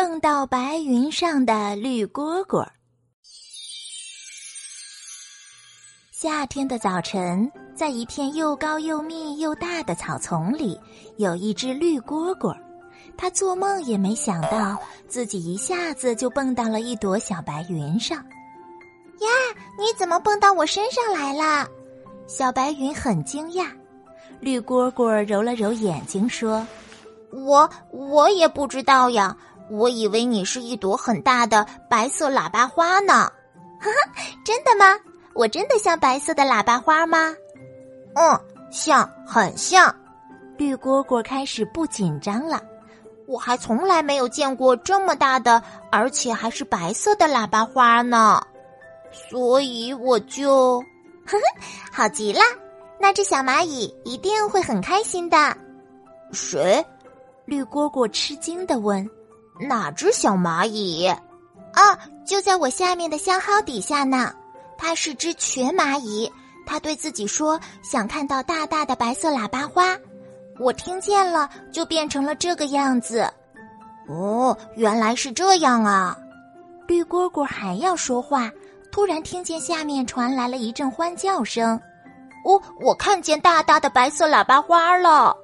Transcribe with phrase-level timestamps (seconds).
[0.00, 2.64] 蹦到白云上的绿蝈蝈。
[6.12, 10.80] 夏天的早晨，在一片又高又密又大的草丛里，
[11.16, 12.56] 有一只绿蝈蝈。
[13.16, 18.18] 它做梦也没想到，自己一下子就蹦到了一朵小白云上。
[18.18, 19.28] 呀，
[19.76, 21.66] 你怎么蹦到我身上来了？
[22.28, 23.66] 小白云很惊讶。
[24.38, 26.64] 绿蝈蝈揉了揉眼睛说
[27.34, 29.36] ：“我我也不知道呀，
[29.70, 33.30] 我以为你是一朵很大的白色喇叭花呢。”
[33.80, 34.12] 哈哈，
[34.44, 34.98] 真的吗？
[35.34, 37.34] 我真的像白色的喇叭花吗？
[38.14, 38.40] 嗯，
[38.72, 39.94] 像，很像。
[40.56, 42.60] 绿蝈蝈开始不紧张了。
[43.28, 48.42] 我还从来没有见过这么大的，而且还是白色的喇叭花呢，
[49.12, 50.80] 所以我就，
[51.26, 51.42] 呵呵，
[51.92, 52.40] 好极了。
[52.98, 55.56] 那只小蚂蚁一定会很开心的。
[56.32, 56.84] 谁？
[57.44, 59.08] 绿蝈蝈吃惊的问
[59.60, 61.06] ：“哪只小蚂蚁？”
[61.74, 64.32] 啊，就在我下面的香蒿底下呢。
[64.76, 66.32] 它是只瘸蚂蚁，
[66.64, 69.96] 它对自己说：“想看到大大的白色喇叭花。”
[70.60, 73.28] 我听见了，就变成了这个样子。
[74.08, 76.16] 哦，原来是这样啊！
[76.86, 78.50] 绿蝈蝈还要说话，
[78.90, 81.78] 突然听见下面传来了一阵欢叫声。
[82.44, 85.36] 哦，我看见大大的白色喇叭花了！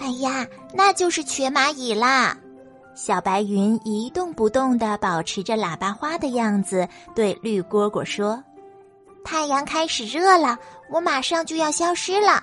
[0.00, 2.36] 哎呀，那就是瘸蚂蚁啦！
[2.94, 8.42] 小白云一动不动的保持着喇叭花的样子，对绿蝈蝈说。
[9.24, 10.58] 太阳开始热了，
[10.90, 12.42] 我马上就要消失了，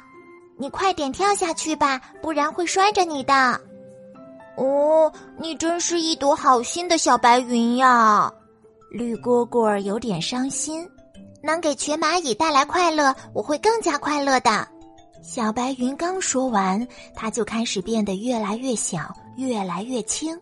[0.57, 3.33] 你快点跳下去吧，不然会摔着你的。
[4.55, 8.31] 哦，你真是一朵好心的小白云呀！
[8.89, 10.89] 绿蝈蝈有点伤心，
[11.43, 14.67] 能给瘸蚂蚁带来快乐，我会更加快乐的。
[15.27, 20.33] 小白云刚说完，它就开始变得越来越小，越来越轻，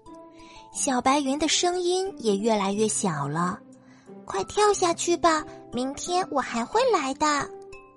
[0.72, 3.58] 小白云的声音也越来越小了。
[4.26, 5.44] 快跳下去吧！
[5.74, 7.26] 明天我还会来的。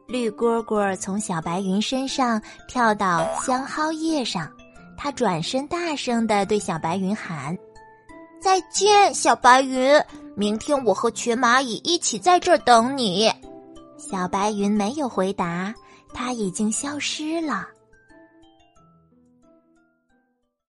[0.07, 4.51] 绿蝈蝈从小白云身上跳到香蒿叶上，
[4.97, 7.55] 它转身大声的对小白云喊
[8.41, 10.03] ：“再见，小白云！
[10.35, 13.31] 明天我和瘸蚂蚁一起在这儿等你。”
[13.99, 15.75] 小白云没有回答，
[16.13, 17.69] 他已经消失了。